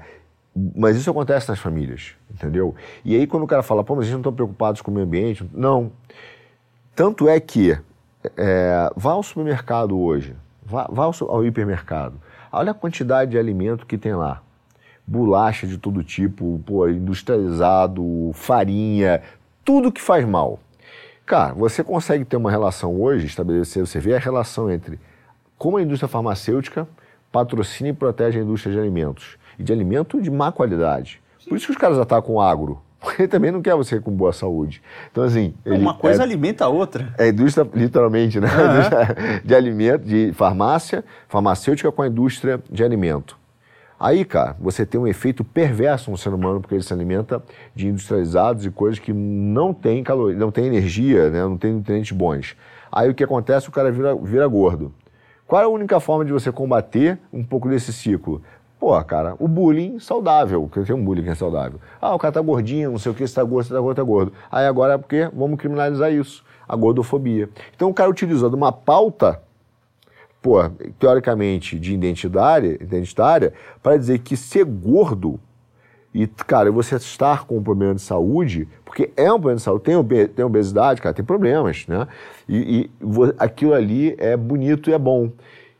[0.75, 2.73] mas isso acontece nas famílias, entendeu?
[3.05, 4.93] E aí, quando o cara fala, pô, mas a gente não estão preocupados com o
[4.93, 5.47] meio ambiente.
[5.53, 5.91] Não.
[6.95, 7.77] Tanto é que
[8.37, 12.19] é, vá ao supermercado hoje, vá, vá ao, ao, hipermercado,
[12.51, 14.41] olha a quantidade de alimento que tem lá.
[15.05, 19.21] Bolacha de todo tipo, pô, industrializado, farinha,
[19.65, 20.59] tudo que faz mal.
[21.25, 24.99] Cara, você consegue ter uma relação hoje, estabelecer, você vê a relação entre
[25.57, 26.87] como a indústria farmacêutica
[27.33, 29.37] patrocina e protege a indústria de alimentos.
[29.57, 31.21] E de alimento de má qualidade.
[31.47, 32.81] Por isso que os caras atacam o agro
[33.17, 34.81] ele também não quer você com boa saúde.
[35.11, 35.53] Então, assim.
[35.65, 37.13] Uma coisa é, alimenta a outra.
[37.17, 38.47] É indústria, literalmente, né?
[38.47, 39.41] Uhum.
[39.43, 43.37] de alimento, de farmácia, farmacêutica com a indústria de alimento.
[43.99, 47.41] Aí, cara, você tem um efeito perverso no ser humano, porque ele se alimenta
[47.73, 51.41] de industrializados e coisas que não tem caloria, não tem energia, né?
[51.43, 52.55] não tem nutrientes bons.
[52.91, 53.69] Aí o que acontece?
[53.69, 54.93] O cara vira, vira gordo.
[55.47, 58.41] Qual é a única forma de você combater um pouco desse ciclo?
[58.83, 61.79] Pô, cara, o bullying saudável, porque tem um bullying que é saudável.
[62.01, 63.95] Ah, o cara tá gordinho, não sei o que, você tá gordo, você tá gordo,
[63.95, 64.33] tá gordo.
[64.51, 67.49] Aí agora é porque vamos criminalizar isso, a gordofobia.
[67.73, 69.41] Então o cara utilizou de uma pauta,
[70.41, 70.57] pô,
[70.99, 75.39] teoricamente de identitária, identitária para dizer que ser gordo
[76.13, 79.85] e, cara, você estar com um problema de saúde, porque é um problema de saúde,
[79.85, 82.05] tem, tem obesidade, cara, tem problemas, né?
[82.49, 82.91] E, e
[83.39, 85.31] aquilo ali é bonito e é bom.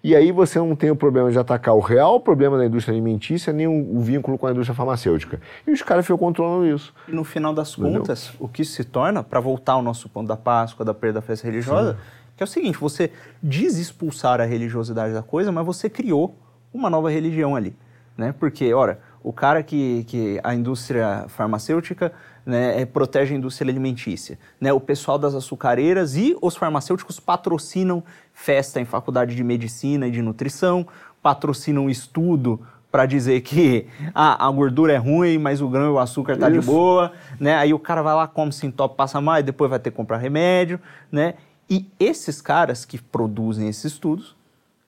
[0.04, 3.54] E aí você não tem o problema de atacar o real problema da indústria alimentícia,
[3.54, 5.40] nem o, vínculo com a indústria farmacêutica.
[5.66, 6.94] E os caras ficam controlando isso.
[7.08, 8.02] E no final das Entendeu?
[8.02, 11.22] contas, o que se torna, para voltar ao nosso ponto da Páscoa, da perda da
[11.22, 12.00] festa religiosa, Sim.
[12.36, 13.12] que é o seguinte, você
[13.42, 16.36] desexpulsar a religiosidade da coisa, mas você criou
[16.74, 17.74] uma nova religião ali.
[18.18, 18.36] Né?
[18.38, 22.12] Porque, ora, o cara que, que a indústria farmacêutica
[22.46, 24.38] né, é, protege a indústria alimentícia.
[24.60, 24.72] Né?
[24.74, 28.04] O pessoal das açucareiras e os farmacêuticos patrocinam
[28.34, 30.86] festa em faculdade de medicina e de nutrição,
[31.22, 32.60] patrocinam estudo
[32.92, 36.50] para dizer que ah, a gordura é ruim, mas o grão e o açúcar tá
[36.50, 36.60] Isso.
[36.60, 37.56] de boa, né?
[37.56, 40.18] Aí o cara vai lá, come, se entope, passa mais, depois vai ter que comprar
[40.18, 40.80] remédio,
[41.12, 41.36] né?
[41.70, 44.36] E esses caras que produzem esses estudos,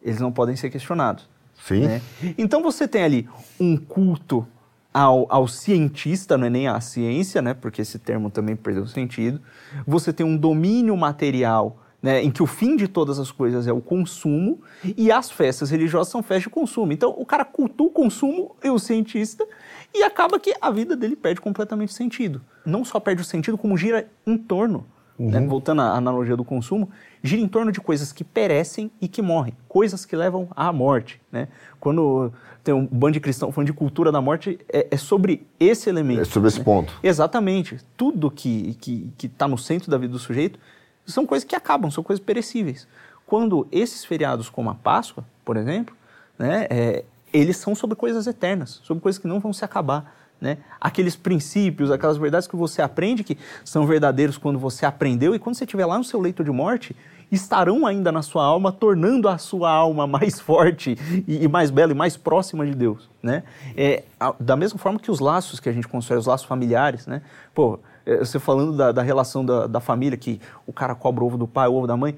[0.03, 1.27] eles não podem ser questionados.
[1.63, 1.87] Sim.
[1.87, 2.01] Né?
[2.37, 4.45] Então você tem ali um culto
[4.95, 7.53] ao, ao, cientista, não é nem à ciência, né?
[7.53, 9.41] Porque esse termo também perdeu sentido.
[9.85, 12.23] Você tem um domínio material, né?
[12.23, 14.61] Em que o fim de todas as coisas é o consumo
[14.95, 16.93] e as festas religiosas são festas de consumo.
[16.93, 19.45] Então o cara cultua o consumo e o cientista
[19.93, 22.41] e acaba que a vida dele perde completamente sentido.
[22.65, 24.85] Não só perde o sentido, como gira em torno
[25.17, 25.29] Uhum.
[25.29, 25.39] Né?
[25.47, 26.89] Voltando à analogia do consumo,
[27.23, 31.21] gira em torno de coisas que perecem e que morrem, coisas que levam à morte.
[31.31, 31.47] Né?
[31.79, 32.33] Quando
[32.65, 36.21] tem um bando de cristão falando de cultura da morte, é, é sobre esse elemento.
[36.21, 36.65] É sobre esse né?
[36.65, 36.91] ponto.
[37.03, 37.77] Exatamente.
[37.95, 40.59] Tudo que está que, que tá no centro da vida do sujeito
[41.05, 42.87] são coisas que acabam, são coisas perecíveis.
[43.27, 45.95] Quando esses feriados, como a Páscoa, por exemplo,
[46.39, 50.24] né, é, eles são sobre coisas eternas, sobre coisas que não vão se acabar.
[50.45, 50.59] Né?
[50.79, 55.55] Aqueles princípios, aquelas verdades que você aprende que são verdadeiros quando você aprendeu e quando
[55.55, 56.95] você estiver lá no seu leito de morte,
[57.31, 60.95] estarão ainda na sua alma, tornando a sua alma mais forte
[61.27, 63.09] e, mais bela e mais próxima de Deus.
[63.23, 63.41] Né?
[63.75, 64.03] É,
[64.39, 67.23] da mesma forma que os laços que a gente constrói, os laços familiares, né?
[67.51, 71.27] Pô, é, você falando da, da relação da, da família, que o cara cobra o
[71.27, 72.15] ovo do pai, o ovo da mãe,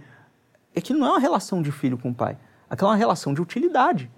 [0.76, 2.38] é que não é uma relação de filho com o pai.
[2.70, 4.12] Aquela é uma relação de utilidade,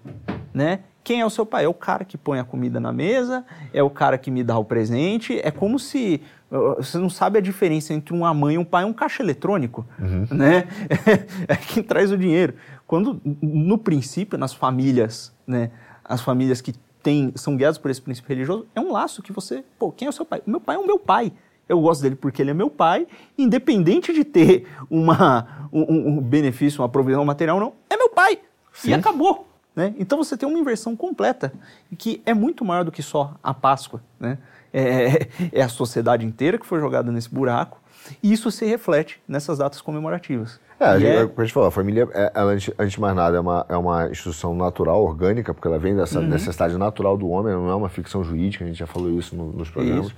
[0.52, 0.80] né?
[1.02, 1.64] Quem é o seu pai?
[1.64, 4.58] É o cara que põe a comida na mesa, é o cara que me dá
[4.58, 5.40] o presente.
[5.42, 8.92] É como se você não sabe a diferença entre uma mãe e um pai, um
[8.92, 10.26] caixa eletrônico, uhum.
[10.30, 10.66] né?
[11.46, 12.54] É, quem traz o dinheiro.
[12.86, 15.70] Quando no princípio nas famílias, né,
[16.04, 19.64] as famílias que têm, são guiadas por esse princípio religioso, é um laço que você,
[19.78, 20.42] pô, quem é o seu pai?
[20.46, 21.32] O meu pai é o meu pai.
[21.68, 23.06] Eu gosto dele porque ele é meu pai,
[23.38, 28.40] independente de ter uma, um, um benefício, uma provisão material ou não, é meu pai.
[28.72, 28.90] Sim.
[28.90, 29.49] E acabou.
[29.74, 29.94] Né?
[29.98, 31.52] Então você tem uma inversão completa,
[31.96, 34.02] que é muito maior do que só a Páscoa.
[34.18, 34.38] Né?
[34.72, 37.80] É, é a sociedade inteira que foi jogada nesse buraco,
[38.22, 40.58] e isso se reflete nessas datas comemorativas.
[40.80, 41.20] É, a gente, é...
[41.20, 44.08] a gente falou, a família, é, ela, antes de mais nada, é uma, é uma
[44.08, 46.26] instituição natural, orgânica, porque ela vem dessa uhum.
[46.26, 49.52] necessidade natural do homem, não é uma ficção jurídica, a gente já falou isso no,
[49.52, 50.06] nos programas.
[50.06, 50.16] Isso.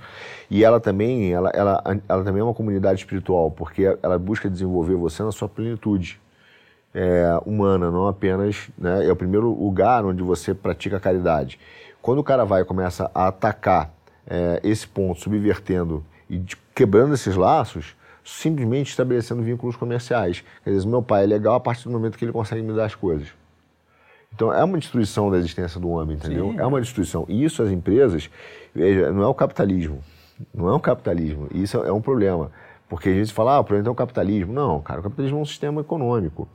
[0.49, 4.95] E ela também, ela, ela, ela também é uma comunidade espiritual, porque ela busca desenvolver
[4.95, 6.21] você na sua plenitude
[6.93, 8.69] é, humana, não apenas.
[8.77, 11.59] Né, é o primeiro lugar onde você pratica a caridade.
[12.01, 13.91] Quando o cara vai e começa a atacar
[14.27, 16.41] é, esse ponto, subvertendo e
[16.75, 20.43] quebrando esses laços, simplesmente estabelecendo vínculos comerciais.
[20.63, 22.85] Quer dizer, meu pai é legal a partir do momento que ele consegue me dar
[22.85, 23.29] as coisas.
[24.33, 26.51] Então é uma destruição da existência do homem, entendeu?
[26.51, 26.59] Sim.
[26.59, 27.25] É uma destruição.
[27.27, 28.29] E isso as empresas,
[28.73, 29.99] veja, não é o capitalismo.
[30.53, 31.47] Não é um capitalismo.
[31.53, 32.51] Isso é um problema.
[32.87, 34.53] Porque a gente fala, ah, o problema é o capitalismo.
[34.53, 36.47] Não, cara, o capitalismo é um sistema econômico.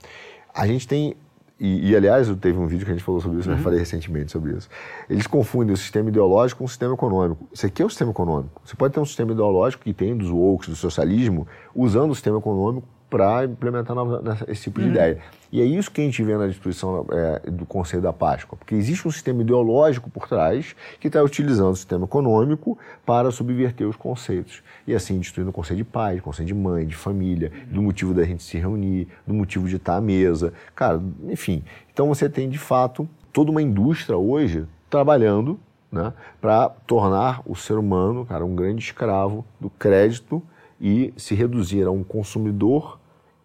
[0.55, 1.17] A gente tem
[1.61, 3.55] e, e, aliás, teve um vídeo que a gente falou sobre isso, né?
[3.55, 3.61] uhum.
[3.61, 4.69] eu falei recentemente sobre isso.
[5.11, 7.49] Eles confundem o sistema ideológico com o sistema econômico.
[7.53, 8.63] Isso aqui é o sistema econômico.
[8.65, 12.39] Você pode ter um sistema ideológico que tem dos woke, do socialismo, usando o sistema
[12.39, 14.93] econômico para implementar nova, esse tipo de uhum.
[14.93, 15.19] ideia.
[15.51, 18.75] E é isso que a gente vê na destruição é, do Conselho da Páscoa, porque
[18.75, 23.97] existe um sistema ideológico por trás que está utilizando o sistema econômico para subverter os
[23.97, 24.63] conceitos.
[24.87, 27.75] E assim, destruindo o conceito de pai, conceito de mãe, de família, uhum.
[27.75, 30.53] do motivo da gente se reunir, do motivo de estar à mesa.
[30.75, 31.65] Cara, enfim.
[31.93, 35.59] Então você tem, de fato, toda uma indústria hoje trabalhando
[35.91, 40.43] né, para tornar o ser humano, cara, um grande escravo do crédito
[40.81, 42.99] e se reduzir a um consumidor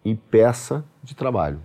[0.04, 1.60] e peça de trabalho.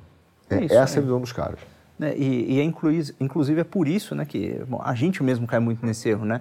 [0.49, 1.59] É, isso, essa é a visão dos caras.
[1.97, 5.59] Né, e, e é inclusive é por isso né, que bom, a gente mesmo cai
[5.59, 6.39] muito nesse erro, né?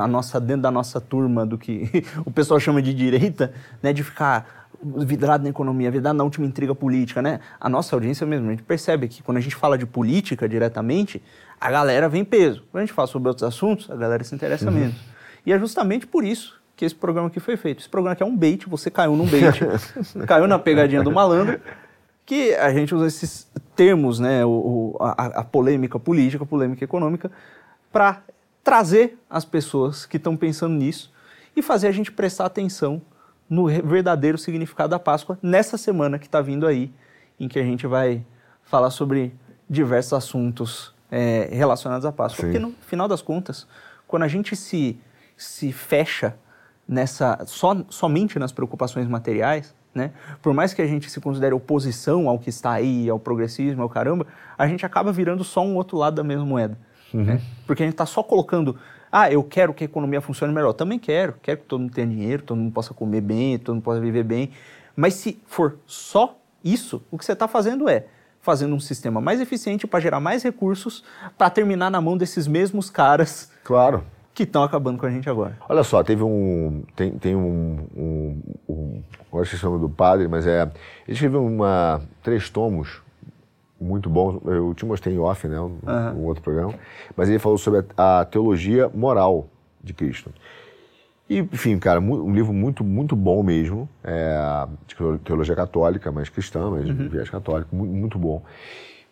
[0.00, 3.52] A nossa, dentro da nossa turma do que o pessoal chama de direita,
[3.82, 7.40] né, de ficar vidrado na economia, vidrado na última intriga política, né?
[7.60, 11.22] A nossa audiência mesmo, a gente percebe que quando a gente fala de política diretamente,
[11.60, 12.64] a galera vem peso.
[12.70, 14.72] Quando a gente fala sobre outros assuntos, a galera se interessa uhum.
[14.78, 14.96] menos.
[15.44, 17.80] E é justamente por isso que esse programa aqui foi feito.
[17.80, 19.58] Esse programa aqui é um bait, você caiu num bait,
[20.28, 21.58] caiu na pegadinha do malandro,
[22.26, 27.30] que a gente usa esses termos, né, o, a, a polêmica política, a polêmica econômica,
[27.90, 28.22] para
[28.62, 31.12] trazer as pessoas que estão pensando nisso
[31.56, 33.00] e fazer a gente prestar atenção
[33.48, 36.92] no verdadeiro significado da Páscoa nessa semana que está vindo aí,
[37.40, 38.24] em que a gente vai
[38.64, 39.32] falar sobre
[39.70, 42.44] diversos assuntos é, relacionados à Páscoa.
[42.44, 42.52] Sim.
[42.52, 43.66] Porque no final das contas,
[44.06, 44.98] quando a gente se,
[45.36, 46.36] se fecha
[46.88, 50.12] nessa só, somente nas preocupações materiais, né?
[50.42, 53.88] Por mais que a gente se considere oposição ao que está aí, ao progressismo, ao
[53.88, 56.78] caramba, a gente acaba virando só um outro lado da mesma moeda.
[57.14, 57.24] Uhum.
[57.24, 57.40] Né?
[57.66, 58.76] Porque a gente está só colocando,
[59.10, 60.74] ah, eu quero que a economia funcione melhor.
[60.74, 63.84] Também quero, quero que todo mundo tenha dinheiro, todo mundo possa comer bem, todo mundo
[63.84, 64.50] possa viver bem.
[64.94, 68.06] Mas se for só isso, o que você está fazendo é
[68.42, 71.02] fazendo um sistema mais eficiente para gerar mais recursos
[71.36, 73.50] para terminar na mão desses mesmos caras.
[73.64, 74.04] Claro
[74.36, 75.56] que estão acabando com a gente agora.
[75.66, 76.82] Olha só, teve um.
[76.94, 77.88] Tem, tem um.
[77.96, 80.62] um, um agora se chama do padre, mas é.
[80.62, 83.00] Ele escreveu uma, três tomos
[83.80, 84.38] muito bom.
[84.44, 85.58] Eu te mostrei em off, né?
[85.58, 86.12] Um, uhum.
[86.18, 86.74] um outro programa.
[87.16, 89.48] Mas ele falou sobre a, a, teologia moral
[89.82, 90.30] de Cristo.
[91.30, 93.88] E, enfim, cara, um livro muito, muito bom mesmo.
[94.04, 97.08] É, de teologia católica, mas cristã, mas uhum.
[97.08, 98.42] viés católico, muito, muito bom.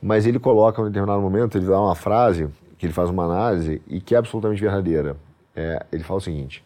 [0.03, 2.47] Mas ele coloca, em um determinado momento, ele dá uma frase,
[2.79, 5.17] que ele faz uma análise, e que é absolutamente verdadeira.
[5.55, 6.65] É, ele fala o seguinte: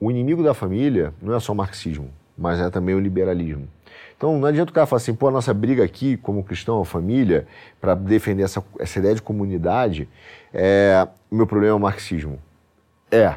[0.00, 3.68] o inimigo da família não é só o marxismo, mas é também o liberalismo.
[4.16, 7.46] Então não adianta o cara falar assim, pô, a nossa briga aqui, como cristão, família,
[7.80, 10.08] para defender essa, essa ideia de comunidade,
[10.52, 12.38] é, o meu problema é o marxismo.
[13.10, 13.36] É,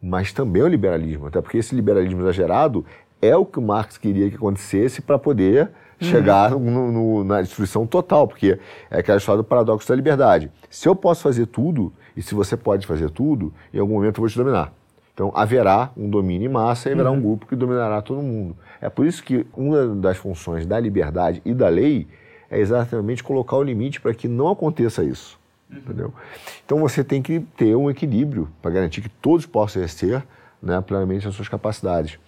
[0.00, 2.84] mas também o liberalismo, até porque esse liberalismo exagerado
[3.20, 5.70] é o que o Marx queria que acontecesse para poder
[6.04, 6.10] uhum.
[6.10, 8.58] chegar no, no, na destruição total, porque
[8.90, 10.50] é aquela história do paradoxo da liberdade.
[10.70, 14.22] Se eu posso fazer tudo, e se você pode fazer tudo, em algum momento eu
[14.22, 14.72] vou te dominar.
[15.14, 17.18] Então haverá um domínio em massa e haverá uhum.
[17.18, 18.56] um grupo que dominará todo mundo.
[18.80, 22.08] É por isso que uma das funções da liberdade e da lei
[22.50, 25.38] é exatamente colocar o limite para que não aconteça isso.
[25.70, 25.78] Uhum.
[25.78, 26.14] Entendeu?
[26.64, 30.22] Então você tem que ter um equilíbrio para garantir que todos possam exercer
[30.62, 32.18] né, plenamente as suas capacidades.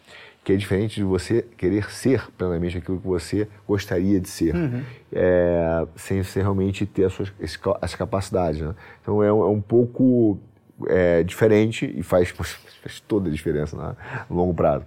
[0.45, 4.83] Que é diferente de você querer ser plenamente aquilo que você gostaria de ser, uhum.
[5.11, 7.33] é, sem você realmente ter as suas
[7.81, 8.61] as capacidades.
[8.61, 8.75] Né?
[9.01, 10.39] Então é, é um pouco
[10.87, 12.29] é, diferente e faz,
[12.83, 13.97] faz toda a diferença né,
[14.29, 14.85] no longo prazo.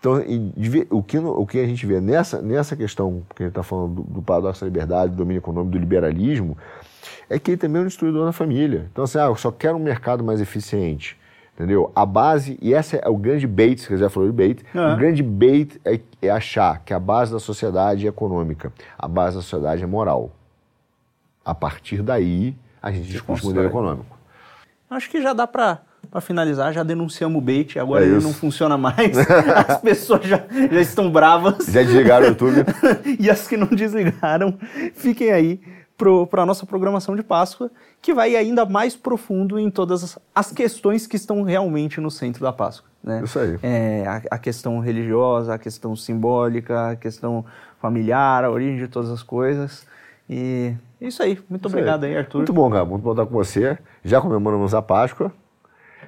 [0.00, 0.14] Então,
[0.90, 3.96] o que, o que a gente vê nessa, nessa questão que a gente está falando
[3.96, 6.56] do, do paradoxo da liberdade, do domínio econômico, do liberalismo,
[7.28, 8.86] é que ele também é um destruidor da família.
[8.92, 11.18] Então, assim, ah, eu só quero um mercado mais eficiente.
[11.58, 11.90] Entendeu?
[11.92, 15.24] A base, e esse é o grande bait, você já falou de bait, o grande
[15.24, 19.82] bait é, é achar que a base da sociedade é econômica, a base da sociedade
[19.82, 20.30] é moral.
[21.44, 24.16] A partir daí, a gente discute o modelo econômico.
[24.88, 28.32] Acho que já dá para para finalizar, já denunciamos o bait, agora é ele não
[28.32, 29.18] funciona mais.
[29.68, 30.40] As pessoas já,
[30.70, 31.66] já estão bravas.
[31.66, 32.64] Já desligaram o YouTube.
[33.18, 34.56] e as que não desligaram,
[34.94, 35.60] fiquem aí
[36.28, 41.06] para a nossa programação de Páscoa, que vai ainda mais profundo em todas as questões
[41.06, 42.88] que estão realmente no centro da Páscoa.
[43.02, 43.22] Né?
[43.24, 43.58] Isso aí.
[43.62, 47.44] É, a, a, questão religiosa, a questão simbólica, a questão
[47.80, 49.86] familiar, a origem de todas as coisas.
[50.30, 51.40] E é isso aí.
[51.48, 52.12] Muito isso obrigado aí.
[52.12, 52.38] aí, Arthur.
[52.38, 52.84] Muito bom, cara.
[52.84, 53.78] Muito bom estar com você.
[54.04, 55.32] Já comemoramos a Páscoa,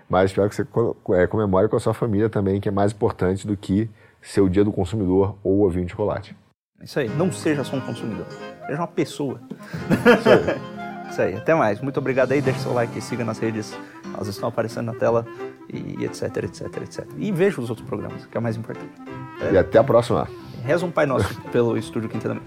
[0.08, 0.66] mas espero que você
[1.14, 3.90] é, comemore com a sua família também, que é mais importante do que
[4.22, 6.36] ser o dia do consumidor ou o ovinho de chocolate.
[6.82, 7.08] Isso aí.
[7.08, 8.26] Não seja só um consumidor.
[8.66, 9.40] Seja uma pessoa.
[10.18, 10.80] Isso aí.
[11.10, 11.34] Isso aí.
[11.36, 11.80] Até mais.
[11.80, 12.40] Muito obrigado aí.
[12.40, 13.76] Deixe seu like, siga nas redes.
[14.14, 15.26] Elas estão aparecendo na tela
[15.68, 17.06] e etc, etc, etc.
[17.16, 18.90] E veja os outros programas, que é o mais importante.
[19.40, 19.52] É.
[19.52, 20.28] E até a próxima.
[20.64, 22.46] Reza um Pai Nosso pelo Estúdio Quinta da Manhã.